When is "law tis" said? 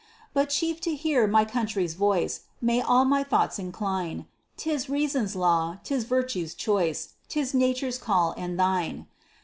5.35-6.05